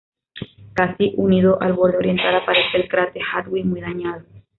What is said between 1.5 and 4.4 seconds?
al borde oriental aparece el cráter Hartwig, muy dañado.